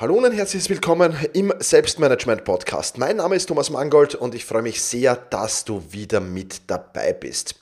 [0.00, 2.96] Hallo und herzlich willkommen im Selbstmanagement Podcast.
[2.96, 7.12] Mein Name ist Thomas Mangold und ich freue mich sehr, dass du wieder mit dabei
[7.12, 7.56] bist.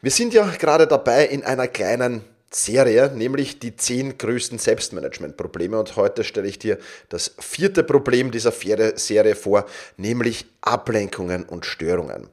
[0.00, 2.22] Wir sind ja gerade dabei in einer kleinen
[2.52, 5.76] Serie, nämlich die zehn größten Selbstmanagement-Probleme.
[5.76, 12.28] Und heute stelle ich dir das vierte Problem dieser Serie vor, nämlich Ablenkungen und Störungen.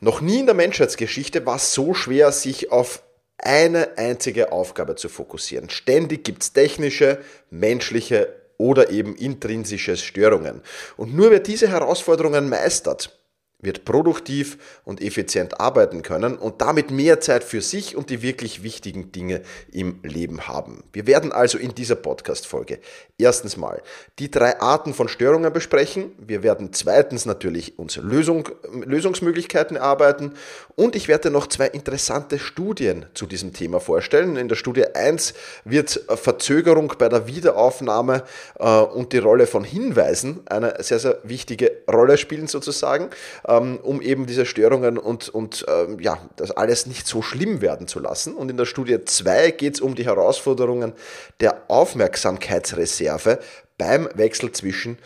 [0.00, 3.02] Noch nie in der Menschheitsgeschichte war es so schwer, sich auf
[3.36, 5.68] eine einzige Aufgabe zu fokussieren.
[5.68, 7.18] Ständig gibt es technische,
[7.50, 10.60] menschliche oder eben intrinsische Störungen.
[10.96, 13.19] Und nur wer diese Herausforderungen meistert,
[13.62, 18.62] wird produktiv und effizient arbeiten können und damit mehr Zeit für sich und die wirklich
[18.62, 19.42] wichtigen Dinge
[19.72, 20.84] im Leben haben.
[20.92, 22.80] Wir werden also in dieser Podcast-Folge
[23.18, 23.82] erstens mal
[24.18, 26.12] die drei Arten von Störungen besprechen.
[26.18, 30.34] Wir werden zweitens natürlich uns Lösung, Lösungsmöglichkeiten erarbeiten
[30.76, 34.36] und ich werde noch zwei interessante Studien zu diesem Thema vorstellen.
[34.36, 38.24] In der Studie 1 wird Verzögerung bei der Wiederaufnahme
[38.58, 43.10] äh, und die Rolle von Hinweisen eine sehr, sehr wichtige Rolle spielen sozusagen
[43.58, 47.98] um eben diese Störungen und, und ähm, ja, das alles nicht so schlimm werden zu
[47.98, 48.34] lassen.
[48.34, 50.92] Und in der Studie 2 geht es um die Herausforderungen
[51.40, 53.40] der Aufmerksamkeitsreserve
[53.76, 54.98] beim Wechsel zwischen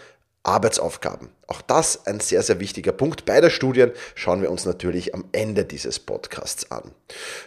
[0.44, 1.30] Arbeitsaufgaben.
[1.46, 3.24] Auch das ein sehr, sehr wichtiger Punkt.
[3.24, 6.92] Beide Studien schauen wir uns natürlich am Ende dieses Podcasts an.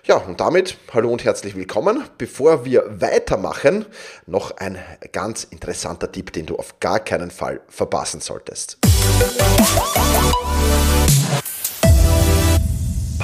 [0.04, 2.04] Ja, und damit hallo und herzlich willkommen.
[2.18, 3.86] Bevor wir weitermachen,
[4.26, 4.78] noch ein
[5.12, 8.78] ganz interessanter Tipp, den du auf gar keinen Fall verpassen solltest.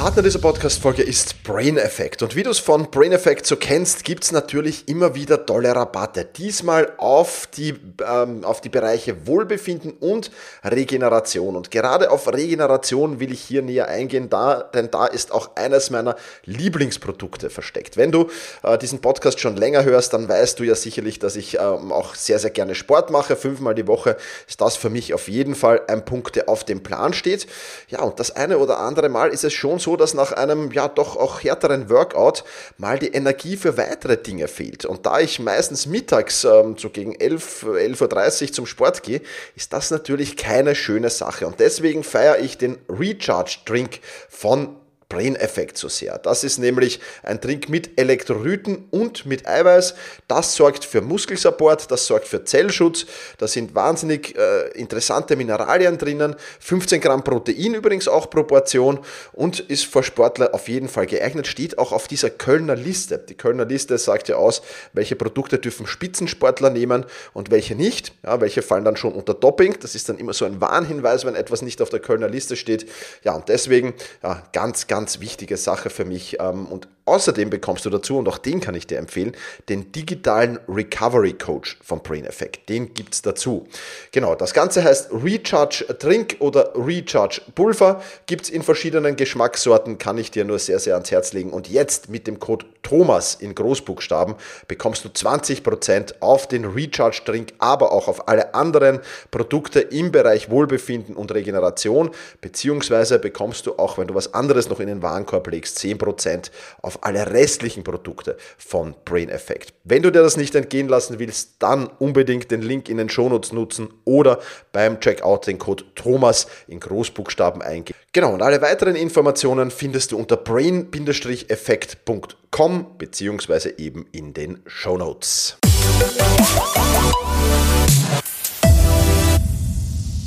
[0.04, 2.24] Partner dieser Podcast-Folge ist Brain Effect.
[2.24, 5.74] Und wie du es von Brain Effect so kennst, gibt es natürlich immer wieder tolle
[5.74, 6.26] Rabatte.
[6.26, 10.30] Diesmal auf die, ähm, auf die Bereiche Wohlbefinden und
[10.66, 11.56] Regeneration.
[11.56, 15.90] Und gerade auf Regeneration will ich hier näher eingehen, da, denn da ist auch eines
[15.90, 17.96] meiner Lieblingsprodukte versteckt.
[17.96, 18.30] Wenn du
[18.64, 22.14] äh, diesen Podcast schon länger hörst, dann weißt du ja sicherlich, dass ich ähm, auch
[22.16, 23.38] sehr, sehr gerne Sport mache.
[23.38, 24.18] Fünfmal die Woche
[24.50, 27.48] ist das für mich auf jeden Fall ein Punkt, der auf dem Plan steht.
[27.88, 30.88] Ja, und das eine oder andere Mal ist es schon so, dass nach einem ja
[30.88, 32.44] doch auch härteren Workout
[32.78, 34.86] mal die Energie für weitere Dinge fehlt.
[34.86, 39.22] Und da ich meistens mittags ähm, so gegen 11, 11.30 Uhr zum Sport gehe,
[39.56, 41.48] ist das natürlich keine schöne Sache.
[41.48, 44.00] Und deswegen feiere ich den Recharge Drink
[44.30, 44.76] von
[45.14, 46.18] Brain Effect so sehr.
[46.18, 49.94] Das ist nämlich ein Trink mit Elektrolyten und mit Eiweiß.
[50.28, 53.06] Das sorgt für Muskelsupport, das sorgt für Zellschutz.
[53.38, 56.36] Da sind wahnsinnig äh, interessante Mineralien drinnen.
[56.60, 59.00] 15 Gramm Protein übrigens auch Proportion
[59.34, 61.48] und ist für Sportler auf jeden Fall geeignet.
[61.48, 63.18] Steht auch auf dieser Kölner Liste.
[63.18, 64.62] Die Kölner Liste sagt ja aus,
[64.94, 68.14] welche Produkte dürfen Spitzensportler nehmen und welche nicht.
[68.24, 69.78] Ja, welche fallen dann schon unter Doping.
[69.80, 72.90] Das ist dann immer so ein Warnhinweis, wenn etwas nicht auf der Kölner Liste steht.
[73.24, 73.94] Ja, und deswegen
[74.24, 76.38] ja, ganz, ganz ganz wichtige Sache für mich.
[76.40, 79.36] Ähm, und außerdem bekommst du dazu, und auch den kann ich dir empfehlen,
[79.70, 82.70] den digitalen Recovery Coach von Brain Effect.
[82.70, 83.68] Den gibt es dazu.
[84.12, 88.02] Genau, das Ganze heißt Recharge Drink oder Recharge Pulver.
[88.26, 91.52] Gibt es in verschiedenen Geschmackssorten, kann ich dir nur sehr, sehr ans Herz legen.
[91.52, 94.36] Und jetzt mit dem Code Thomas in Großbuchstaben
[94.68, 99.00] bekommst du 20% auf den Recharge Drink, aber auch auf alle anderen
[99.32, 102.12] Produkte im Bereich Wohlbefinden und Regeneration.
[102.42, 106.93] Beziehungsweise bekommst du auch, wenn du was anderes noch in den Warenkorb legst, 10% auf
[107.02, 109.74] alle restlichen Produkte von Brain Effect.
[109.84, 113.52] Wenn du dir das nicht entgehen lassen willst, dann unbedingt den Link in den Shownotes
[113.52, 114.40] nutzen oder
[114.72, 118.00] beim Checkout den Code Thomas in Großbuchstaben eingeben.
[118.14, 125.58] Genau, und alle weiteren Informationen findest du unter brain-effekt.com beziehungsweise eben in den Shownotes.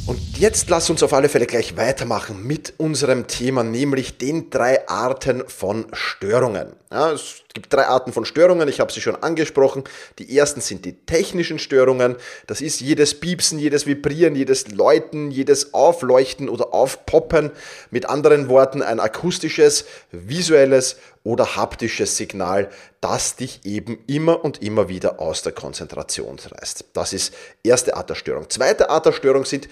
[0.06, 4.89] Und jetzt lass uns auf alle Fälle gleich weitermachen mit unserem Thema, nämlich den drei
[4.89, 6.75] Arten von Störungen.
[6.91, 9.85] Ja, es gibt drei Arten von Störungen, ich habe sie schon angesprochen.
[10.19, 12.17] Die ersten sind die technischen Störungen.
[12.47, 17.51] Das ist jedes Piepsen, jedes Vibrieren, jedes Läuten, jedes Aufleuchten oder Aufpoppen.
[17.91, 22.71] Mit anderen Worten ein akustisches, visuelles oder haptisches Signal,
[23.01, 26.85] das dich eben immer und immer wieder aus der Konzentration reißt.
[26.93, 28.49] Das ist erste Art der Störung.
[28.49, 29.69] Zweite Art der Störung sind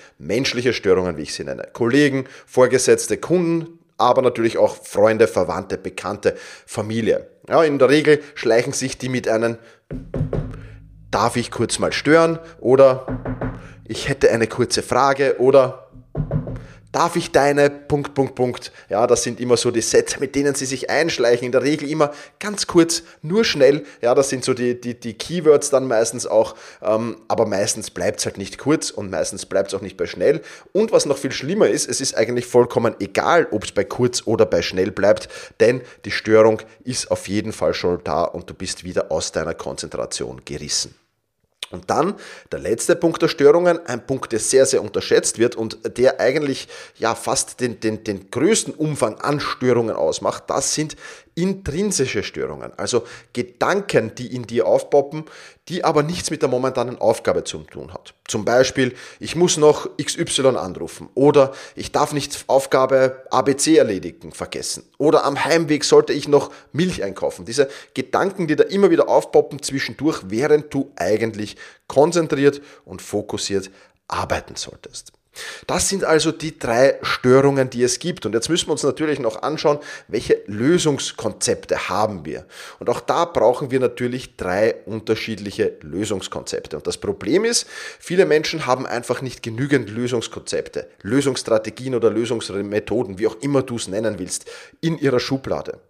[0.54, 1.66] menschliche Störungen, wie ich sie nenne.
[1.72, 7.26] Kollegen, Vorgesetzte, Kunden, aber natürlich auch Freunde, Verwandte, Bekannte, Familie.
[7.48, 9.58] Ja, in der Regel schleichen sich die mit einem
[11.10, 12.38] Darf ich kurz mal stören?
[12.60, 13.06] Oder
[13.86, 15.83] ich hätte eine kurze Frage oder
[16.94, 18.72] darf ich deine Punkt, Punkt, Punkt.
[18.88, 21.46] Ja, das sind immer so die Sätze, mit denen sie sich einschleichen.
[21.46, 23.84] In der Regel immer ganz kurz, nur schnell.
[24.00, 26.54] Ja, das sind so die, die, die Keywords dann meistens auch.
[26.82, 30.06] Ähm, aber meistens bleibt es halt nicht kurz und meistens bleibt es auch nicht bei
[30.06, 30.40] schnell.
[30.72, 34.22] Und was noch viel schlimmer ist, es ist eigentlich vollkommen egal, ob es bei kurz
[34.26, 38.54] oder bei schnell bleibt, denn die Störung ist auf jeden Fall schon da und du
[38.54, 40.94] bist wieder aus deiner Konzentration gerissen.
[41.74, 42.14] Und dann
[42.52, 46.68] der letzte Punkt der Störungen, ein Punkt, der sehr, sehr unterschätzt wird und der eigentlich
[46.96, 50.96] ja fast den, den, den größten Umfang an Störungen ausmacht, das sind
[51.34, 55.24] intrinsische Störungen, also Gedanken, die in dir aufpoppen,
[55.68, 58.14] die aber nichts mit der momentanen Aufgabe zu tun hat.
[58.28, 64.84] Zum Beispiel, ich muss noch XY anrufen oder ich darf nicht Aufgabe ABC erledigen, vergessen
[64.98, 67.44] oder am Heimweg sollte ich noch Milch einkaufen.
[67.44, 71.56] Diese Gedanken, die da immer wieder aufpoppen zwischendurch, während du eigentlich
[71.88, 73.70] konzentriert und fokussiert
[74.06, 75.12] arbeiten solltest.
[75.66, 78.26] Das sind also die drei Störungen, die es gibt.
[78.26, 79.78] Und jetzt müssen wir uns natürlich noch anschauen,
[80.08, 82.46] welche Lösungskonzepte haben wir.
[82.78, 86.76] Und auch da brauchen wir natürlich drei unterschiedliche Lösungskonzepte.
[86.76, 87.66] Und das Problem ist,
[87.98, 93.88] viele Menschen haben einfach nicht genügend Lösungskonzepte, Lösungsstrategien oder Lösungsmethoden, wie auch immer du es
[93.88, 94.46] nennen willst,
[94.80, 95.80] in ihrer Schublade.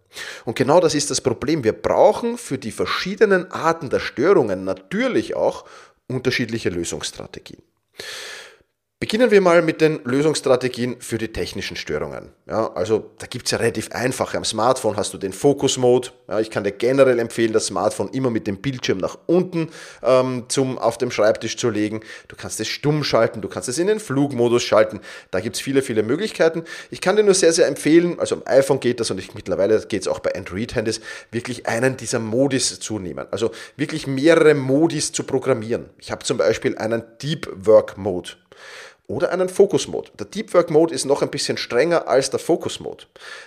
[0.44, 1.64] Und genau das ist das Problem.
[1.64, 5.64] Wir brauchen für die verschiedenen Arten der Störungen natürlich auch
[6.06, 7.62] unterschiedliche Lösungsstrategien.
[9.04, 12.30] Beginnen wir mal mit den Lösungsstrategien für die technischen Störungen.
[12.48, 14.38] Ja, also da gibt es ja relativ einfache.
[14.38, 16.08] Am Smartphone hast du den Focus-Mode.
[16.26, 19.68] Ja, ich kann dir generell empfehlen, das Smartphone immer mit dem Bildschirm nach unten
[20.02, 22.00] ähm, zum, auf dem Schreibtisch zu legen.
[22.28, 25.00] Du kannst es stumm schalten, du kannst es in den Flugmodus schalten.
[25.30, 26.64] Da gibt es viele, viele Möglichkeiten.
[26.90, 29.84] Ich kann dir nur sehr, sehr empfehlen, also am iPhone geht das und ich, mittlerweile
[29.86, 33.26] geht es auch bei Android-Handys, wirklich einen dieser Modis zu nehmen.
[33.30, 35.90] Also wirklich mehrere Modis zu programmieren.
[35.98, 38.30] Ich habe zum Beispiel einen Deep Work Mode
[39.06, 40.10] oder einen Focus Mode.
[40.18, 43.04] Der Deep Work Mode ist noch ein bisschen strenger als der Focus Mode.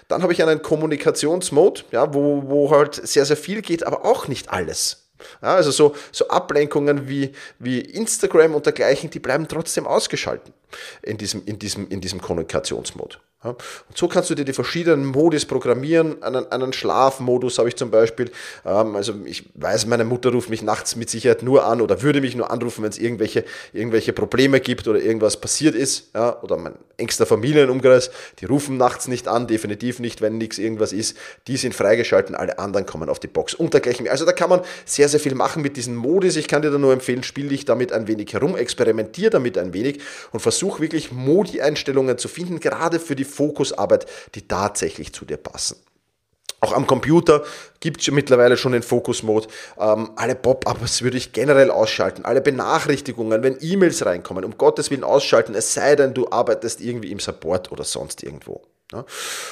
[0.07, 4.27] Dann habe ich einen Kommunikationsmode, ja, wo, wo halt sehr, sehr viel geht, aber auch
[4.27, 5.07] nicht alles.
[5.41, 10.53] Ja, also so, so Ablenkungen wie, wie Instagram und dergleichen, die bleiben trotzdem ausgeschalten
[11.01, 13.17] in diesem, in diesem, in diesem Kommunikationsmode.
[13.49, 16.21] Und so kannst du dir die verschiedenen Modis programmieren.
[16.23, 18.31] Einen, einen Schlafmodus habe ich zum Beispiel.
[18.65, 22.21] Ähm, also ich weiß, meine Mutter ruft mich nachts mit Sicherheit nur an oder würde
[22.21, 26.09] mich nur anrufen, wenn es irgendwelche, irgendwelche Probleme gibt oder irgendwas passiert ist.
[26.13, 30.93] Ja, oder mein engster Familienumkreis, die rufen nachts nicht an, definitiv nicht, wenn nichts irgendwas
[30.93, 31.15] ist.
[31.47, 34.07] Die sind freigeschalten, alle anderen kommen auf die Box und dergleichen.
[34.07, 36.35] Also da kann man sehr, sehr viel machen mit diesen Modis.
[36.35, 39.73] Ich kann dir da nur empfehlen, spiel dich damit ein wenig herum, experimentier damit ein
[39.73, 39.99] wenig
[40.31, 44.05] und versuch wirklich Modi-Einstellungen zu finden, gerade für die Fokusarbeit,
[44.35, 45.77] die tatsächlich zu dir passen.
[46.59, 47.43] Auch am Computer
[47.79, 49.47] gibt es mittlerweile schon den Fokus-Mode.
[49.79, 52.25] Ähm, alle Pop-ups würde ich generell ausschalten.
[52.25, 57.11] Alle Benachrichtigungen, wenn E-Mails reinkommen, um Gottes Willen ausschalten, es sei denn, du arbeitest irgendwie
[57.11, 58.63] im Support oder sonst irgendwo.
[58.91, 59.05] Ja.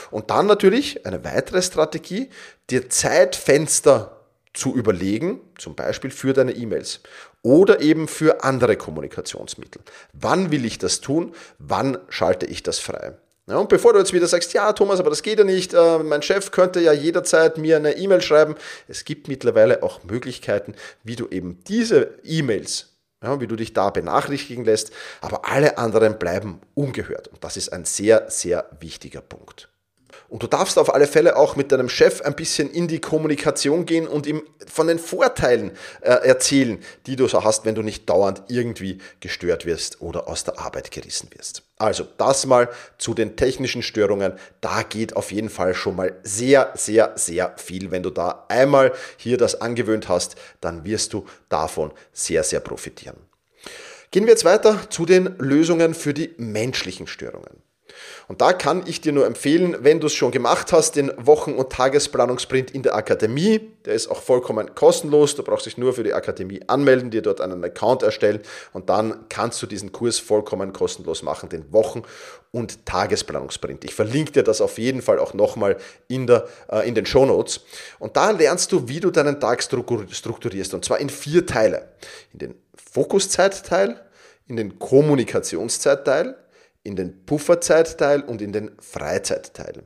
[0.10, 2.30] Und dann natürlich eine weitere Strategie,
[2.72, 4.22] dir Zeitfenster
[4.54, 7.02] zu überlegen, zum Beispiel für deine E-Mails
[7.44, 9.82] oder eben für andere Kommunikationsmittel.
[10.14, 11.36] Wann will ich das tun?
[11.60, 13.14] Wann schalte ich das frei?
[13.48, 16.00] Ja, und bevor du jetzt wieder sagst, ja, Thomas, aber das geht ja nicht, äh,
[16.00, 18.56] mein Chef könnte ja jederzeit mir eine E-Mail schreiben.
[18.88, 22.94] Es gibt mittlerweile auch Möglichkeiten, wie du eben diese E-Mails,
[23.24, 27.28] ja, wie du dich da benachrichtigen lässt, aber alle anderen bleiben ungehört.
[27.28, 29.70] Und das ist ein sehr, sehr wichtiger Punkt.
[30.28, 33.86] Und du darfst auf alle Fälle auch mit deinem Chef ein bisschen in die Kommunikation
[33.86, 38.10] gehen und ihm von den Vorteilen äh, erzählen, die du so hast, wenn du nicht
[38.10, 41.64] dauernd irgendwie gestört wirst oder aus der Arbeit gerissen wirst.
[41.78, 44.34] Also das mal zu den technischen Störungen.
[44.62, 47.92] Da geht auf jeden Fall schon mal sehr, sehr, sehr viel.
[47.92, 53.18] Wenn du da einmal hier das angewöhnt hast, dann wirst du davon sehr, sehr profitieren.
[54.12, 57.62] Gehen wir jetzt weiter zu den Lösungen für die menschlichen Störungen.
[58.28, 61.54] Und da kann ich dir nur empfehlen, wenn du es schon gemacht hast, den Wochen-
[61.54, 63.62] und Tagesplanungsprint in der Akademie.
[63.86, 65.36] Der ist auch vollkommen kostenlos.
[65.36, 68.40] Du brauchst dich nur für die Akademie anmelden, dir dort einen Account erstellen
[68.74, 72.04] und dann kannst du diesen Kurs vollkommen kostenlos machen, den Wochen-
[72.52, 73.84] und Tagesplanungsprint.
[73.84, 75.76] Ich verlinke dir das auf jeden Fall auch nochmal
[76.08, 77.62] in, äh, in den Show Notes.
[78.00, 81.90] Und da lernst du, wie du deinen Tag strukturierst und zwar in vier Teile.
[82.32, 82.56] In den
[82.94, 84.00] Fokuszeitteil,
[84.48, 86.38] in den Kommunikationszeitteil,
[86.86, 89.84] in den Pufferzeitteil und in den Freizeitteil.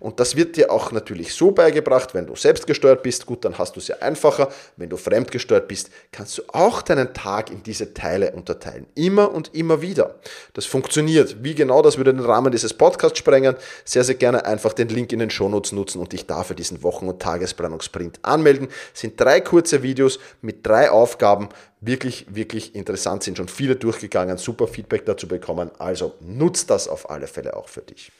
[0.00, 3.76] Und das wird dir auch natürlich so beigebracht, wenn du selbstgesteuert bist, gut, dann hast
[3.76, 4.52] du es ja einfacher.
[4.76, 8.86] Wenn du fremdgesteuert bist, kannst du auch deinen Tag in diese Teile unterteilen.
[8.94, 10.16] Immer und immer wieder.
[10.54, 11.44] Das funktioniert.
[11.44, 13.54] Wie genau, das würde den Rahmen dieses Podcasts sprengen.
[13.84, 17.08] Sehr, sehr gerne einfach den Link in den Shownotes nutzen und dich dafür diesen Wochen-
[17.08, 18.68] und Tagesplanungsprint anmelden.
[18.92, 21.48] Das sind drei kurze Videos mit drei Aufgaben.
[21.80, 24.38] Wirklich, wirklich interessant sind schon viele durchgegangen.
[24.38, 25.70] Super Feedback dazu bekommen.
[25.78, 28.10] Also nutzt das auf alle Fälle auch für dich.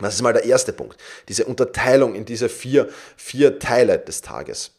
[0.00, 0.98] Das ist mal der erste Punkt.
[1.28, 4.72] Diese Unterteilung in diese vier, vier Teile des Tages.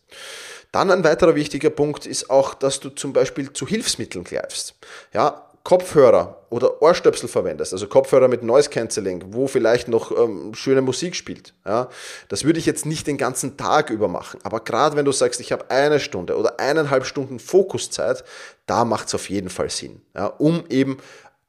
[0.71, 4.75] Dann ein weiterer wichtiger Punkt ist auch, dass du zum Beispiel zu Hilfsmitteln greifst.
[5.13, 10.81] Ja, Kopfhörer oder Ohrstöpsel verwendest, also Kopfhörer mit Noise Cancelling, wo vielleicht noch ähm, schöne
[10.81, 11.89] Musik spielt, ja,
[12.29, 14.39] das würde ich jetzt nicht den ganzen Tag über machen.
[14.43, 18.24] Aber gerade wenn du sagst, ich habe eine Stunde oder eineinhalb Stunden Fokuszeit,
[18.65, 21.00] da macht es auf jeden Fall Sinn, ja, um eben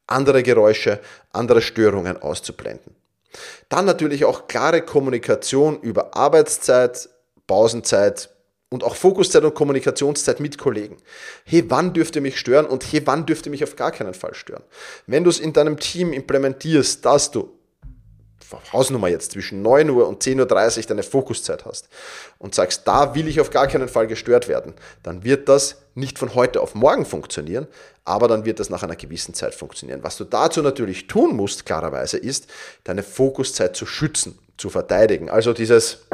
[0.08, 0.98] andere Geräusche,
[1.30, 2.97] andere Störungen auszublenden.
[3.68, 7.08] Dann natürlich auch klare Kommunikation über Arbeitszeit,
[7.46, 8.30] Pausenzeit,
[8.70, 10.98] und auch Fokuszeit und Kommunikationszeit mit Kollegen.
[11.44, 14.14] Hey, wann dürft ihr mich stören und hey, wann dürft ihr mich auf gar keinen
[14.14, 14.62] Fall stören?
[15.06, 17.57] Wenn du es in deinem Team implementierst, dass du
[18.72, 21.88] Hausnummer jetzt zwischen 9 Uhr und 10.30 Uhr deine Fokuszeit hast
[22.38, 26.18] und sagst, da will ich auf gar keinen Fall gestört werden, dann wird das nicht
[26.18, 27.66] von heute auf morgen funktionieren,
[28.04, 30.02] aber dann wird das nach einer gewissen Zeit funktionieren.
[30.02, 32.46] Was du dazu natürlich tun musst, klarerweise, ist,
[32.84, 35.28] deine Fokuszeit zu schützen, zu verteidigen.
[35.28, 36.06] Also dieses,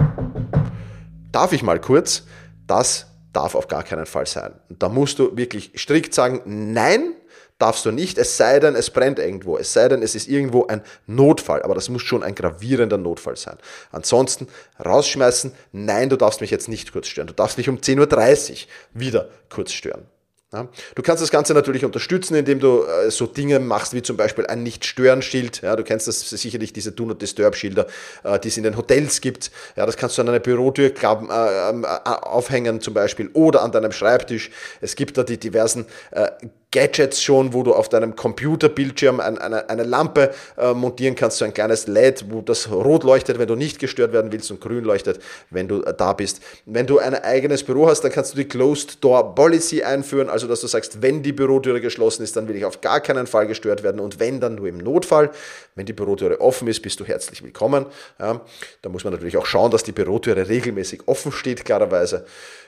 [1.30, 2.24] darf ich mal kurz,
[2.66, 4.54] das darf auf gar keinen Fall sein.
[4.68, 7.14] Und da musst du wirklich strikt sagen, nein,
[7.58, 10.66] darfst du nicht, es sei denn, es brennt irgendwo, es sei denn, es ist irgendwo
[10.66, 13.58] ein Notfall, aber das muss schon ein gravierender Notfall sein.
[13.92, 14.48] Ansonsten
[14.84, 18.58] rausschmeißen, nein, du darfst mich jetzt nicht kurz stören, du darfst mich um 10.30 Uhr
[18.92, 20.06] wieder kurz stören.
[20.54, 20.68] Ja.
[20.94, 24.46] Du kannst das Ganze natürlich unterstützen, indem du äh, so Dinge machst, wie zum Beispiel
[24.46, 25.62] ein Nicht-Stören-Schild.
[25.62, 27.88] Ja, du kennst das sicherlich, diese Do-Not-Disturb-Schilder,
[28.22, 29.50] äh, die es in den Hotels gibt.
[29.74, 33.62] Ja, das kannst du an einer Bürotür klappen, äh, ähm, äh, aufhängen zum Beispiel oder
[33.62, 34.50] an deinem Schreibtisch.
[34.80, 36.30] Es gibt da die diversen äh,
[36.74, 41.44] Gadgets schon, wo du auf deinem Computerbildschirm ein, eine, eine Lampe äh, montieren kannst, so
[41.44, 44.82] ein kleines LED, wo das rot leuchtet, wenn du nicht gestört werden willst und grün
[44.82, 46.40] leuchtet, wenn du äh, da bist.
[46.66, 50.48] Wenn du ein eigenes Büro hast, dann kannst du die Closed Door Policy einführen, also
[50.48, 53.46] dass du sagst, wenn die Bürotüre geschlossen ist, dann will ich auf gar keinen Fall
[53.46, 55.30] gestört werden und wenn, dann nur im Notfall.
[55.76, 57.86] Wenn die Bürotüre offen ist, bist du herzlich willkommen.
[58.18, 58.40] Ja,
[58.82, 62.26] da muss man natürlich auch schauen, dass die Bürotüre regelmäßig offen steht, klarerweise.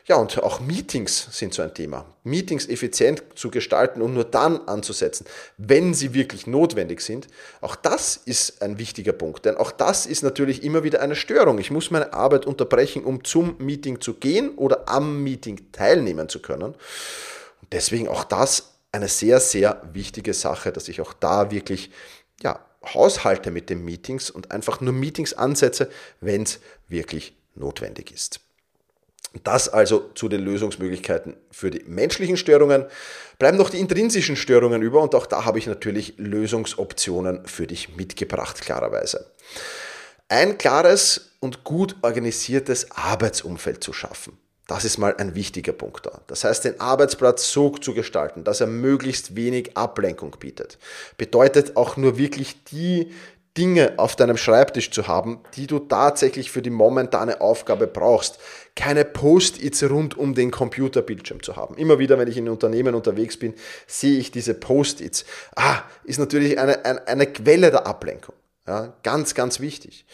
[0.08, 2.06] Ja, und auch Meetings sind so ein Thema.
[2.22, 5.26] Meetings effizient zu gestalten und nur dann anzusetzen,
[5.56, 7.26] wenn sie wirklich notwendig sind.
[7.60, 11.58] Auch das ist ein wichtiger Punkt, denn auch das ist natürlich immer wieder eine Störung.
[11.58, 16.40] Ich muss meine Arbeit unterbrechen, um zum Meeting zu gehen oder am Meeting teilnehmen zu
[16.40, 16.74] können.
[16.74, 21.90] Und deswegen auch das eine sehr, sehr wichtige Sache, dass ich auch da wirklich
[22.42, 22.60] ja,
[22.94, 28.40] haushalte mit den Meetings und einfach nur Meetings ansetze, wenn es wirklich notwendig ist.
[29.44, 32.86] Das also zu den Lösungsmöglichkeiten für die menschlichen Störungen.
[33.38, 37.96] Bleiben noch die intrinsischen Störungen über und auch da habe ich natürlich Lösungsoptionen für dich
[37.96, 39.26] mitgebracht, klarerweise.
[40.28, 44.38] Ein klares und gut organisiertes Arbeitsumfeld zu schaffen.
[44.66, 46.22] Das ist mal ein wichtiger Punkt da.
[46.26, 50.78] Das heißt, den Arbeitsplatz so zu gestalten, dass er möglichst wenig Ablenkung bietet.
[51.16, 53.12] Bedeutet auch nur wirklich die
[53.56, 58.38] Dinge auf deinem Schreibtisch zu haben, die du tatsächlich für die momentane Aufgabe brauchst.
[58.74, 61.76] Keine Post-its rund um den Computerbildschirm zu haben.
[61.76, 63.54] Immer wieder, wenn ich in Unternehmen unterwegs bin,
[63.86, 65.24] sehe ich diese Post-its.
[65.54, 68.34] Ah, ist natürlich eine, eine, eine Quelle der Ablenkung.
[68.66, 70.04] Ja, ganz, ganz wichtig.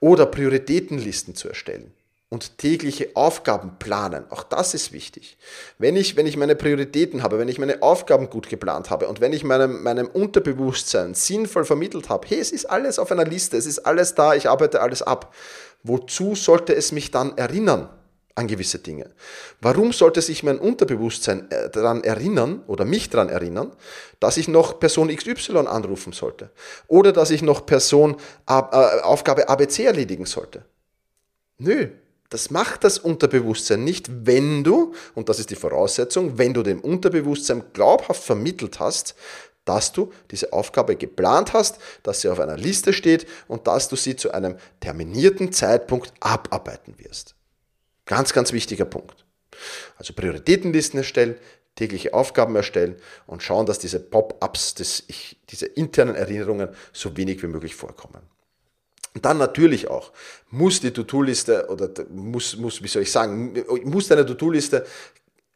[0.00, 1.92] Oder Prioritätenlisten zu erstellen
[2.30, 4.24] und tägliche Aufgaben planen.
[4.30, 5.36] Auch das ist wichtig.
[5.78, 9.20] Wenn ich, wenn ich meine Prioritäten habe, wenn ich meine Aufgaben gut geplant habe und
[9.20, 13.56] wenn ich meinem, meinem Unterbewusstsein sinnvoll vermittelt habe, hey, es ist alles auf einer Liste,
[13.56, 15.34] es ist alles da, ich arbeite alles ab.
[15.82, 17.88] Wozu sollte es mich dann erinnern
[18.36, 19.10] an gewisse Dinge?
[19.60, 23.72] Warum sollte sich mein Unterbewusstsein äh, daran erinnern oder mich daran erinnern,
[24.20, 26.50] dass ich noch Person XY anrufen sollte?
[26.86, 28.18] Oder dass ich noch Person
[28.48, 30.64] äh, Aufgabe ABC erledigen sollte?
[31.58, 31.88] Nö,
[32.30, 36.80] das macht das Unterbewusstsein nicht, wenn du, und das ist die Voraussetzung, wenn du dem
[36.80, 39.16] Unterbewusstsein glaubhaft vermittelt hast,
[39.64, 43.96] dass du diese Aufgabe geplant hast, dass sie auf einer Liste steht und dass du
[43.96, 47.34] sie zu einem terminierten Zeitpunkt abarbeiten wirst.
[48.06, 49.24] Ganz, ganz wichtiger Punkt.
[49.96, 51.36] Also Prioritätenlisten erstellen,
[51.74, 52.96] tägliche Aufgaben erstellen
[53.26, 58.22] und schauen, dass diese Pop-ups, diese internen Erinnerungen so wenig wie möglich vorkommen.
[59.14, 60.12] Und dann natürlich auch
[60.50, 64.86] muss die To-Do-Liste oder muss, muss, wie soll ich sagen, muss deine To-Do-Liste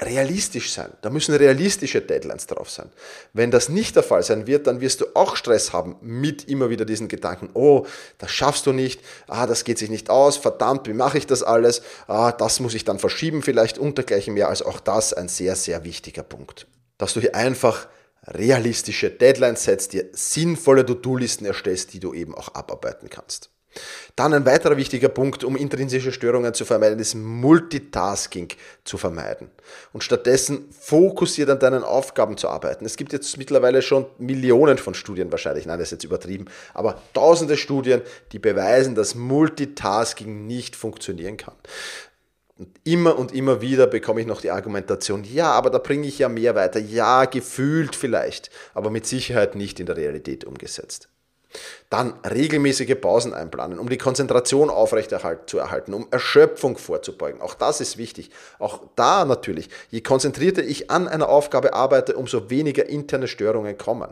[0.00, 0.92] realistisch sein.
[1.02, 2.90] Da müssen realistische Deadlines drauf sein.
[3.32, 6.68] Wenn das nicht der Fall sein wird, dann wirst du auch Stress haben mit immer
[6.68, 7.86] wieder diesen Gedanken, oh,
[8.18, 11.44] das schaffst du nicht, ah, das geht sich nicht aus, verdammt, wie mache ich das
[11.44, 14.48] alles, ah, das muss ich dann verschieben vielleicht und dergleichen mehr.
[14.48, 16.66] Also auch das ein sehr, sehr wichtiger Punkt.
[16.98, 17.86] Dass du hier einfach
[18.26, 23.50] realistische Deadlines setzt, dir sinnvolle To-Do-Listen erstellst, die du eben auch abarbeiten kannst.
[24.16, 28.48] Dann ein weiterer wichtiger Punkt, um intrinsische Störungen zu vermeiden, ist Multitasking
[28.84, 29.50] zu vermeiden.
[29.92, 32.84] Und stattdessen fokussiert an deinen Aufgaben zu arbeiten.
[32.84, 37.02] Es gibt jetzt mittlerweile schon Millionen von Studien wahrscheinlich, nein, das ist jetzt übertrieben, aber
[37.12, 38.02] tausende Studien,
[38.32, 41.54] die beweisen, dass Multitasking nicht funktionieren kann.
[42.56, 46.20] Und immer und immer wieder bekomme ich noch die Argumentation, ja, aber da bringe ich
[46.20, 46.78] ja mehr weiter.
[46.78, 51.08] Ja, gefühlt vielleicht, aber mit Sicherheit nicht in der Realität umgesetzt.
[51.90, 57.40] Dann regelmäßige Pausen einplanen, um die Konzentration aufrechterhalten, um Erschöpfung vorzubeugen.
[57.40, 58.30] Auch das ist wichtig.
[58.58, 64.10] Auch da natürlich, je konzentrierter ich an einer Aufgabe arbeite, umso weniger interne Störungen kommen.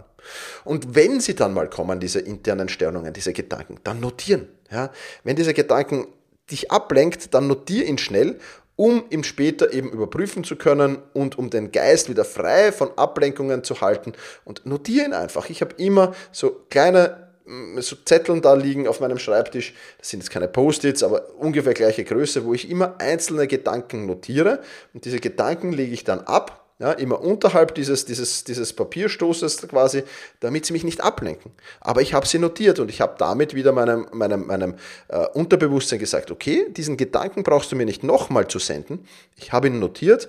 [0.65, 4.49] Und wenn sie dann mal kommen, diese internen Störungen, diese Gedanken, dann notieren.
[4.71, 4.91] Ja?
[5.25, 6.07] Wenn diese Gedanken
[6.53, 8.39] dich ablenkt, dann notier ihn schnell
[8.77, 13.65] um ihn später eben überprüfen zu können und um den Geist wieder frei von Ablenkungen
[13.65, 14.13] zu halten.
[14.45, 15.51] Und notiere ihn einfach.
[15.51, 20.21] Ich habe immer so kleine mm, so Zetteln da liegen auf meinem Schreibtisch, das sind
[20.21, 24.61] jetzt keine Post-its, aber ungefähr gleiche Größe, wo ich immer einzelne Gedanken notiere.
[24.95, 30.03] Und diese Gedanken lege ich dann ab ja, immer unterhalb dieses, dieses, dieses Papierstoßes quasi,
[30.41, 31.53] damit sie mich nicht ablenken.
[31.81, 34.75] Aber ich habe sie notiert und ich habe damit wieder meinem, meinem, meinem
[35.07, 39.07] äh, Unterbewusstsein gesagt, okay, diesen Gedanken brauchst du mir nicht nochmal zu senden.
[39.37, 40.29] Ich habe ihn notiert.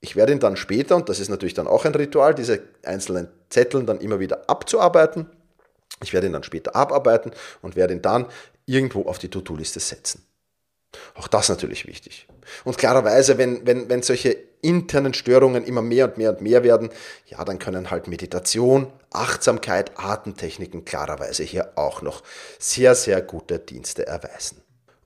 [0.00, 3.28] Ich werde ihn dann später, und das ist natürlich dann auch ein Ritual, diese einzelnen
[3.50, 5.26] Zetteln dann immer wieder abzuarbeiten.
[6.02, 8.24] Ich werde ihn dann später abarbeiten und werde ihn dann
[8.64, 10.24] irgendwo auf die To-Do-Liste setzen.
[11.14, 12.26] Auch das natürlich wichtig.
[12.64, 16.90] Und klarerweise, wenn, wenn, wenn solche internen Störungen immer mehr und mehr und mehr werden,
[17.26, 22.22] ja, dann können halt Meditation, Achtsamkeit, Atemtechniken klarerweise hier auch noch
[22.58, 24.62] sehr, sehr gute Dienste erweisen.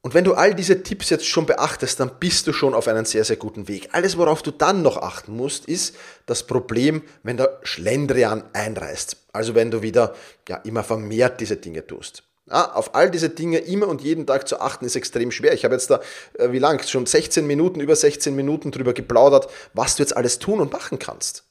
[0.07, 3.05] Und wenn du all diese Tipps jetzt schon beachtest, dann bist du schon auf einem
[3.05, 3.89] sehr, sehr guten Weg.
[3.91, 9.17] Alles, worauf du dann noch achten musst, ist das Problem, wenn der Schlendrian einreißt.
[9.33, 10.15] Also wenn du wieder
[10.49, 12.23] ja, immer vermehrt diese Dinge tust.
[12.49, 15.53] Ja, auf all diese Dinge immer und jeden Tag zu achten, ist extrem schwer.
[15.53, 16.01] Ich habe jetzt da,
[16.35, 20.39] äh, wie lang, schon 16 Minuten, über 16 Minuten drüber geplaudert, was du jetzt alles
[20.39, 21.45] tun und machen kannst.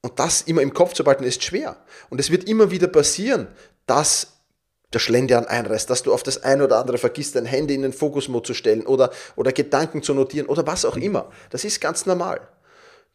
[0.00, 1.76] Und das immer im Kopf zu behalten, ist schwer.
[2.10, 3.46] Und es wird immer wieder passieren,
[3.86, 4.32] dass
[4.92, 7.92] der Schlendern einreißt, dass du auf das eine oder andere vergisst, dein Handy in den
[7.92, 11.30] Fokusmod zu stellen oder, oder Gedanken zu notieren oder was auch immer.
[11.50, 12.40] Das ist ganz normal.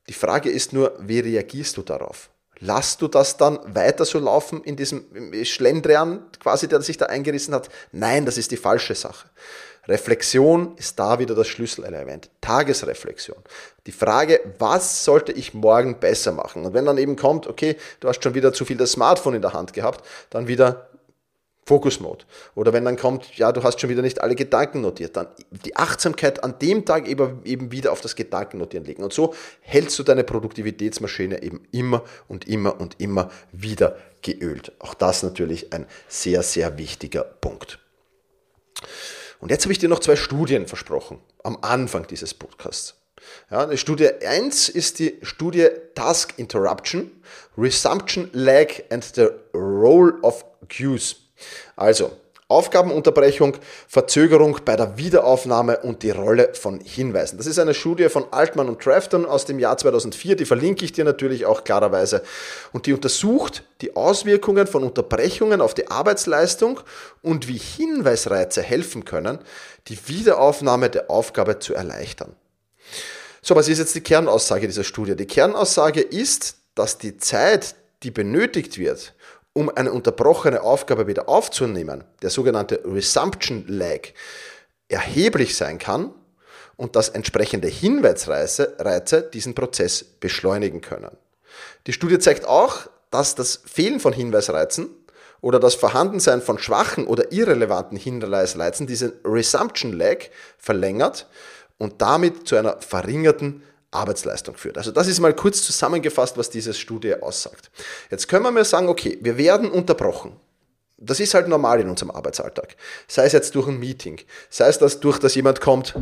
[0.07, 2.29] Die Frage ist nur, wie reagierst du darauf?
[2.59, 5.05] Lass du das dann weiter so laufen in diesem
[5.43, 7.69] Schlendrian, quasi, der sich da eingerissen hat?
[7.91, 9.27] Nein, das ist die falsche Sache.
[9.87, 12.29] Reflexion ist da wieder das Schlüsselelement.
[12.41, 13.37] Tagesreflexion.
[13.85, 16.65] Die Frage, was sollte ich morgen besser machen?
[16.65, 19.41] Und wenn dann eben kommt, okay, du hast schon wieder zu viel das Smartphone in
[19.41, 20.89] der Hand gehabt, dann wieder
[21.67, 22.23] Focus Mode.
[22.55, 25.27] Oder wenn dann kommt, ja, du hast schon wieder nicht alle Gedanken notiert, dann
[25.65, 29.03] die Achtsamkeit an dem Tag eben, eben wieder auf das Gedankennotieren legen.
[29.03, 34.71] Und so hältst du deine Produktivitätsmaschine eben immer und immer und immer wieder geölt.
[34.79, 37.79] Auch das natürlich ein sehr, sehr wichtiger Punkt.
[39.41, 42.95] Und jetzt habe ich dir noch zwei Studien versprochen am Anfang dieses Podcasts.
[43.51, 47.11] Ja, die Studie 1 ist die Studie Task Interruption,
[47.57, 51.26] Resumption Lag and the Role of Cues.
[51.75, 52.11] Also,
[52.49, 53.57] Aufgabenunterbrechung,
[53.89, 57.35] Verzögerung bei der Wiederaufnahme und die Rolle von Hinweisen.
[57.35, 60.93] Das ist eine Studie von Altman und Trafton aus dem Jahr 2004, die verlinke ich
[60.93, 62.23] dir natürlich auch klarerweise.
[62.71, 66.79] Und die untersucht die Auswirkungen von Unterbrechungen auf die Arbeitsleistung
[67.21, 69.39] und wie Hinweisreize helfen können,
[69.89, 72.33] die Wiederaufnahme der Aufgabe zu erleichtern.
[73.41, 75.17] So, was ist jetzt die Kernaussage dieser Studie?
[75.17, 79.13] Die Kernaussage ist, dass die Zeit, die benötigt wird,
[79.57, 84.09] um eine unterbrochene Aufgabe wieder aufzunehmen, der sogenannte Resumption Lag,
[84.87, 86.13] erheblich sein kann
[86.75, 91.09] und dass entsprechende Hinweisreize diesen Prozess beschleunigen können.
[91.87, 94.91] Die Studie zeigt auch, dass das Fehlen von Hinweisreizen
[95.41, 100.17] oder das Vorhandensein von schwachen oder irrelevanten Hinweisreizen diesen Resumption Lag
[100.59, 101.25] verlängert
[101.79, 104.77] und damit zu einer verringerten Arbeitsleistung führt.
[104.77, 107.71] Also das ist mal kurz zusammengefasst, was diese Studie aussagt.
[108.11, 110.35] Jetzt können wir mal sagen, okay, wir werden unterbrochen.
[110.97, 112.75] Das ist halt normal in unserem Arbeitsalltag.
[113.07, 114.19] Sei es jetzt durch ein Meeting,
[114.49, 115.95] sei es das durch, dass jemand kommt,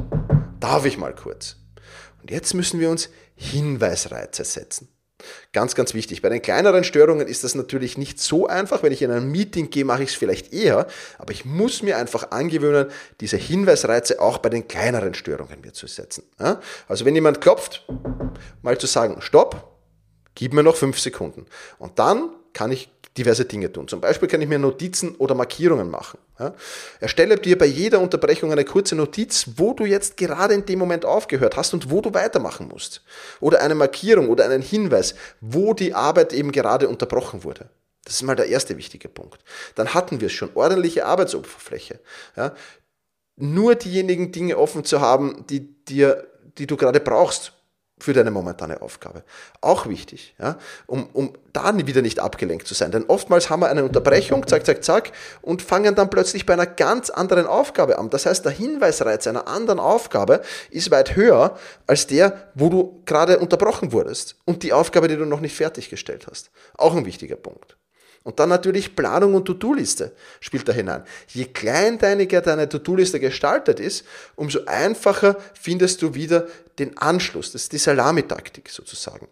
[0.59, 1.57] darf ich mal kurz.
[2.21, 4.87] Und jetzt müssen wir uns Hinweisreize setzen.
[5.53, 6.21] Ganz, ganz wichtig.
[6.21, 8.83] Bei den kleineren Störungen ist das natürlich nicht so einfach.
[8.83, 10.87] Wenn ich in ein Meeting gehe, mache ich es vielleicht eher.
[11.17, 15.87] Aber ich muss mir einfach angewöhnen, diese Hinweisreize auch bei den kleineren Störungen mir zu
[15.87, 16.23] setzen.
[16.87, 17.85] Also wenn jemand klopft,
[18.61, 19.79] mal zu sagen, stopp,
[20.35, 21.45] gib mir noch fünf Sekunden.
[21.79, 23.87] Und dann kann ich diverse Dinge tun.
[23.87, 26.19] Zum Beispiel kann ich mir Notizen oder Markierungen machen.
[26.37, 26.53] Ja?
[26.99, 31.05] Erstelle dir bei jeder Unterbrechung eine kurze Notiz, wo du jetzt gerade in dem Moment
[31.05, 33.01] aufgehört hast und wo du weitermachen musst.
[33.39, 37.69] Oder eine Markierung oder einen Hinweis, wo die Arbeit eben gerade unterbrochen wurde.
[38.03, 39.41] Das ist mal der erste wichtige Punkt.
[39.75, 41.99] Dann hatten wir es schon, ordentliche Arbeitsoberfläche.
[42.35, 42.53] Ja?
[43.37, 47.53] Nur diejenigen Dinge offen zu haben, die, dir, die du gerade brauchst
[47.97, 49.23] für deine momentane Aufgabe.
[49.61, 52.91] Auch wichtig, ja, um, um da wieder nicht abgelenkt zu sein.
[52.91, 56.65] Denn oftmals haben wir eine Unterbrechung, zack, zack, zack, und fangen dann plötzlich bei einer
[56.65, 58.09] ganz anderen Aufgabe an.
[58.09, 63.39] Das heißt, der Hinweisreiz einer anderen Aufgabe ist weit höher als der, wo du gerade
[63.39, 66.51] unterbrochen wurdest und die Aufgabe, die du noch nicht fertiggestellt hast.
[66.77, 67.77] Auch ein wichtiger Punkt.
[68.25, 71.03] Und dann natürlich Planung und To-Do-Liste spielt da hinein.
[71.27, 74.03] Je kleinteiniger deine To-Do-Liste gestaltet ist,
[74.35, 76.47] umso einfacher findest du wieder
[76.79, 77.51] den Anschluss.
[77.51, 79.27] Das ist die Salamitaktik sozusagen.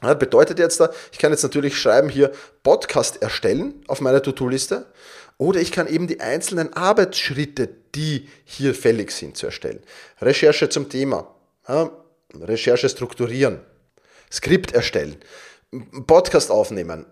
[0.00, 4.86] Das bedeutet jetzt da, ich kann jetzt natürlich schreiben hier Podcast erstellen auf meiner To-Do-Liste
[5.36, 9.82] oder ich kann eben die einzelnen Arbeitsschritte, die hier fällig sind, zu erstellen.
[10.22, 11.34] Recherche zum Thema,
[11.68, 11.90] ja,
[12.34, 13.60] Recherche strukturieren,
[14.32, 15.16] Skript erstellen,
[16.06, 17.04] Podcast aufnehmen,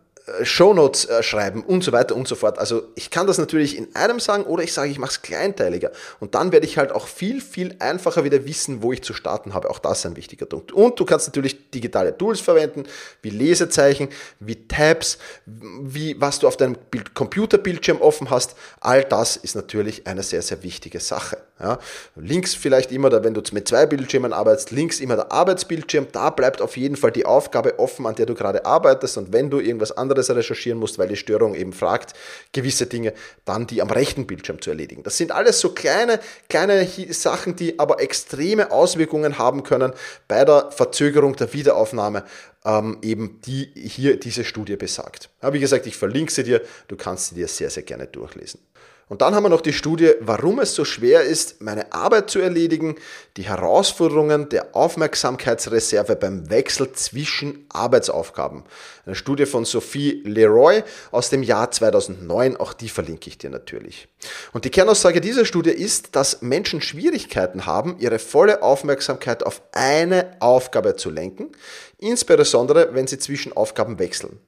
[0.42, 2.58] Shownotes äh, schreiben und so weiter und so fort.
[2.58, 5.92] Also ich kann das natürlich in einem sagen oder ich sage, ich mache es kleinteiliger.
[6.18, 9.52] Und dann werde ich halt auch viel, viel einfacher wieder wissen, wo ich zu starten
[9.52, 9.68] habe.
[9.68, 10.72] Auch das ist ein wichtiger Punkt.
[10.72, 12.84] Und du kannst natürlich digitale Tools verwenden,
[13.20, 14.08] wie Lesezeichen,
[14.40, 16.76] wie Tabs, wie was du auf deinem
[17.12, 18.56] Computerbildschirm offen hast.
[18.80, 21.36] All das ist natürlich eine sehr, sehr wichtige Sache.
[21.60, 21.78] Ja,
[22.16, 26.30] links vielleicht immer, da, wenn du mit zwei Bildschirmen arbeitest, links immer der Arbeitsbildschirm, da
[26.30, 29.60] bleibt auf jeden Fall die Aufgabe offen, an der du gerade arbeitest und wenn du
[29.60, 32.14] irgendwas anderes recherchieren musst, weil die Störung eben fragt,
[32.52, 33.12] gewisse Dinge,
[33.44, 35.02] dann die am rechten Bildschirm zu erledigen.
[35.02, 39.92] Das sind alles so kleine, kleine Sachen, die aber extreme Auswirkungen haben können
[40.28, 42.24] bei der Verzögerung der Wiederaufnahme
[42.64, 45.30] ähm, eben die hier diese Studie besagt.
[45.42, 48.60] Ja, wie gesagt, ich verlinke sie dir, du kannst sie dir sehr, sehr gerne durchlesen.
[49.08, 52.38] Und dann haben wir noch die Studie, warum es so schwer ist, meine Arbeit zu
[52.38, 52.96] erledigen,
[53.36, 58.64] die Herausforderungen der Aufmerksamkeitsreserve beim Wechsel zwischen Arbeitsaufgaben.
[59.04, 64.08] Eine Studie von Sophie Leroy aus dem Jahr 2009, auch die verlinke ich dir natürlich.
[64.52, 70.36] Und die Kernaussage dieser Studie ist, dass Menschen Schwierigkeiten haben, ihre volle Aufmerksamkeit auf eine
[70.40, 71.52] Aufgabe zu lenken,
[71.98, 74.38] insbesondere wenn sie zwischen Aufgaben wechseln.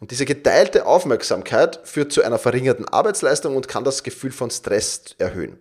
[0.00, 5.02] Und diese geteilte Aufmerksamkeit führt zu einer verringerten Arbeitsleistung und kann das Gefühl von Stress
[5.18, 5.58] erhöhen.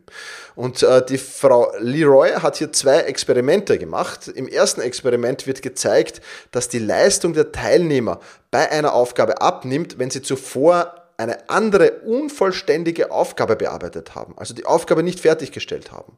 [0.55, 4.27] Und äh, die Frau Leroy hat hier zwei Experimente gemacht.
[4.27, 6.21] Im ersten Experiment wird gezeigt,
[6.51, 8.19] dass die Leistung der Teilnehmer
[8.51, 14.65] bei einer Aufgabe abnimmt, wenn sie zuvor eine andere unvollständige Aufgabe bearbeitet haben, also die
[14.65, 16.17] Aufgabe nicht fertiggestellt haben.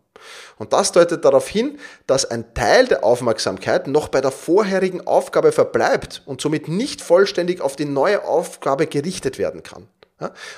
[0.59, 5.51] Und das deutet darauf hin, dass ein Teil der Aufmerksamkeit noch bei der vorherigen Aufgabe
[5.51, 9.87] verbleibt und somit nicht vollständig auf die neue Aufgabe gerichtet werden kann.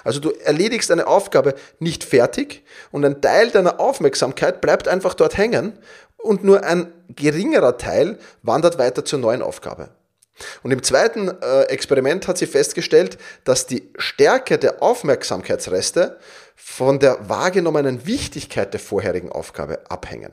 [0.04, 5.38] Also du erledigst eine Aufgabe nicht fertig und ein Teil deiner Aufmerksamkeit bleibt einfach dort
[5.38, 5.78] hängen
[6.17, 9.89] und nur ein geringerer Teil wandert weiter zur neuen Aufgabe.
[10.63, 16.17] Und im zweiten äh, Experiment hat sie festgestellt, dass die Stärke der Aufmerksamkeitsreste
[16.56, 20.32] von der wahrgenommenen Wichtigkeit der vorherigen Aufgabe abhängen.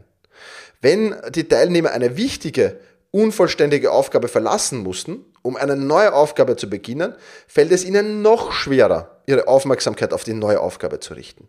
[0.80, 7.14] Wenn die Teilnehmer eine wichtige, unvollständige Aufgabe verlassen mussten, um eine neue Aufgabe zu beginnen,
[7.46, 11.48] fällt es ihnen noch schwerer, ihre Aufmerksamkeit auf die neue Aufgabe zu richten.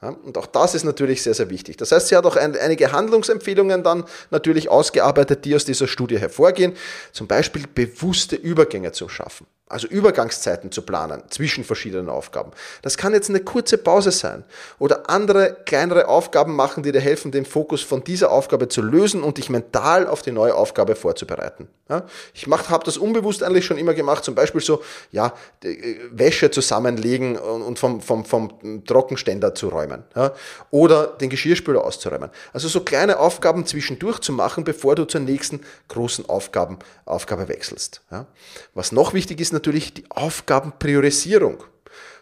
[0.00, 1.76] Ja, und auch das ist natürlich sehr, sehr wichtig.
[1.76, 6.18] Das heißt, sie hat auch ein, einige Handlungsempfehlungen dann natürlich ausgearbeitet, die aus dieser Studie
[6.18, 6.74] hervorgehen.
[7.12, 12.52] Zum Beispiel bewusste Übergänge zu schaffen also Übergangszeiten zu planen zwischen verschiedenen Aufgaben.
[12.82, 14.44] Das kann jetzt eine kurze Pause sein
[14.78, 19.24] oder andere kleinere Aufgaben machen, die dir helfen, den Fokus von dieser Aufgabe zu lösen
[19.24, 21.68] und dich mental auf die neue Aufgabe vorzubereiten.
[21.88, 26.50] Ja, ich habe das unbewusst eigentlich schon immer gemacht, zum Beispiel so, ja, äh, Wäsche
[26.50, 30.32] zusammenlegen und vom, vom, vom Trockenständer zu räumen ja,
[30.70, 32.30] oder den Geschirrspüler auszuräumen.
[32.52, 38.02] Also so kleine Aufgaben zwischendurch zu machen, bevor du zur nächsten großen Aufgaben, Aufgabe wechselst.
[38.10, 38.26] Ja.
[38.74, 41.64] Was noch wichtig ist, natürlich die Aufgabenpriorisierung.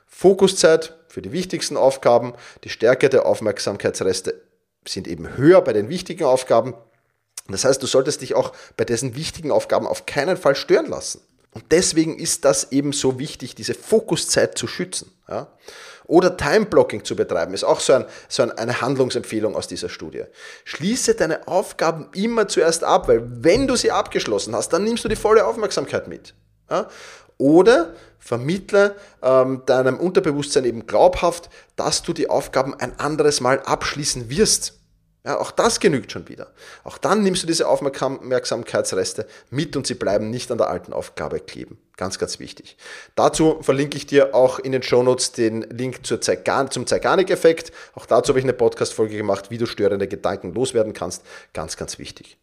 [0.06, 4.40] Fokuszeit für die wichtigsten Aufgaben, die Stärke der Aufmerksamkeitsreste
[4.86, 6.74] sind eben höher bei den wichtigen Aufgaben.
[7.48, 11.20] Das heißt, du solltest dich auch bei diesen wichtigen Aufgaben auf keinen Fall stören lassen.
[11.52, 15.12] Und deswegen ist das eben so wichtig, diese Fokuszeit zu schützen.
[15.28, 15.48] Ja?
[16.06, 20.24] Oder Time-Blocking zu betreiben, ist auch so, ein, so ein, eine Handlungsempfehlung aus dieser Studie.
[20.64, 25.08] Schließe deine Aufgaben immer zuerst ab, weil wenn du sie abgeschlossen hast, dann nimmst du
[25.08, 26.34] die volle Aufmerksamkeit mit.
[26.70, 26.88] Ja?
[27.38, 34.30] Oder vermittle ähm, deinem Unterbewusstsein eben glaubhaft, dass du die Aufgaben ein anderes Mal abschließen
[34.30, 34.80] wirst.
[35.26, 36.48] Ja, auch das genügt schon wieder.
[36.84, 41.40] Auch dann nimmst du diese Aufmerksamkeitsreste mit und sie bleiben nicht an der alten Aufgabe
[41.40, 41.78] kleben.
[41.96, 42.76] Ganz, ganz wichtig.
[43.14, 47.72] Dazu verlinke ich dir auch in den Shownotes den Link zur Zeigan zum Zeigarnik-Effekt.
[47.94, 51.22] Auch dazu habe ich eine Podcast-Folge gemacht, wie du störende Gedanken loswerden kannst.
[51.54, 52.36] Ganz, ganz wichtig.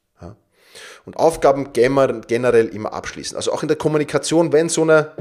[1.05, 3.35] Und Aufgaben generell immer abschließen.
[3.35, 5.11] Also auch in der Kommunikation, wenn so eine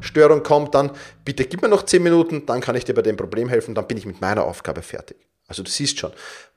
[0.00, 0.90] Störung kommt, dann
[1.24, 3.86] bitte gib mir noch 10 Minuten, dann kann ich dir bei dem Problem helfen, dann
[3.86, 5.16] bin ich mit meiner Aufgabe fertig.
[5.48, 6.12] Also du siehst schon,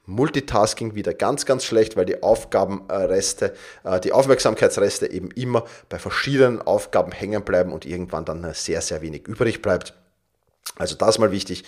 [0.05, 6.61] Multitasking wieder ganz, ganz schlecht, weil die Aufgabenreste, äh, die Aufmerksamkeitsreste eben immer bei verschiedenen
[6.61, 9.93] Aufgaben hängen bleiben und irgendwann dann sehr, sehr wenig übrig bleibt.
[10.77, 11.63] Also das mal wichtig.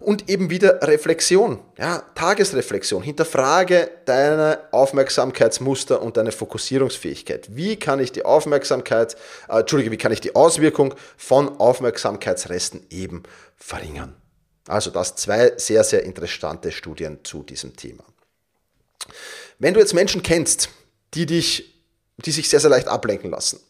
[0.00, 3.02] Und eben wieder Reflexion, ja, Tagesreflexion.
[3.02, 7.54] Hinterfrage deine Aufmerksamkeitsmuster und deine Fokussierungsfähigkeit.
[7.54, 9.16] Wie kann ich die Aufmerksamkeit,
[9.48, 13.22] äh, Entschuldige, wie kann ich die Auswirkung von Aufmerksamkeitsresten eben
[13.56, 14.16] verringern?
[14.66, 18.04] Also das zwei sehr, sehr interessante Studien zu diesem Thema.
[19.58, 20.70] Wenn du jetzt Menschen kennst,
[21.12, 21.74] die dich,
[22.18, 23.60] die sich sehr, sehr leicht ablenken lassen,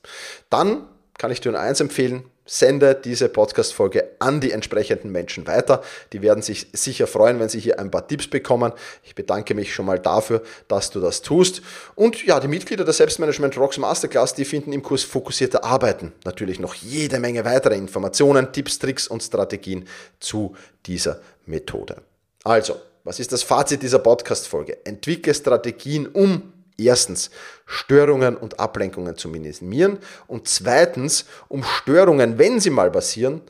[0.49, 0.87] dann
[1.19, 5.83] kann ich dir nur eins empfehlen, sende diese Podcast-Folge an die entsprechenden Menschen weiter.
[6.13, 8.73] Die werden sich sicher freuen, wenn sie hier ein paar Tipps bekommen.
[9.05, 11.63] Ich bedanke mich schon mal dafür, dass du das tust.
[11.95, 16.59] Und ja, die Mitglieder der Selbstmanagement Rocks Masterclass, die finden im Kurs fokussierte Arbeiten natürlich
[16.59, 19.87] noch jede Menge weitere Informationen, Tipps, Tricks und Strategien
[20.19, 22.03] zu dieser Methode.
[22.43, 24.85] Also, was ist das Fazit dieser Podcast-Folge?
[24.85, 26.53] Entwickle Strategien, um
[26.87, 27.31] erstens
[27.67, 33.43] Störungen und Ablenkungen zu minimieren und zweitens, um Störungen, wenn sie mal passieren,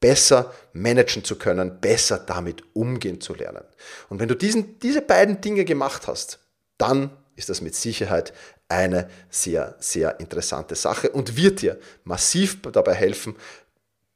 [0.00, 3.64] besser managen zu können, besser damit umgehen zu lernen.
[4.08, 6.38] Und wenn du diesen, diese beiden Dinge gemacht hast,
[6.78, 8.32] dann ist das mit Sicherheit
[8.68, 13.36] eine sehr, sehr interessante Sache und wird dir massiv dabei helfen,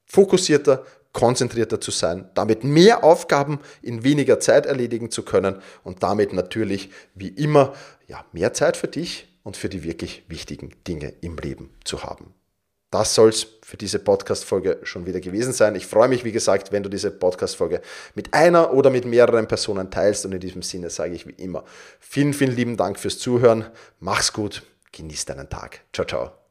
[0.06, 6.34] fokussierter, konzentrierter zu sein, damit mehr Aufgaben in weniger Zeit erledigen zu können und damit
[6.34, 7.72] natürlich wie immer
[8.06, 12.34] ja, mehr Zeit für dich und für die wirklich wichtigen Dinge im Leben zu haben.
[12.90, 15.74] Das soll es für diese Podcast-Folge schon wieder gewesen sein.
[15.74, 17.80] Ich freue mich, wie gesagt, wenn du diese Podcast-Folge
[18.14, 20.24] mit einer oder mit mehreren Personen teilst.
[20.26, 21.64] Und in diesem Sinne sage ich wie immer
[21.98, 23.66] vielen, vielen lieben Dank fürs Zuhören.
[23.98, 25.80] Mach's gut, genieß deinen Tag.
[25.92, 26.43] Ciao, ciao.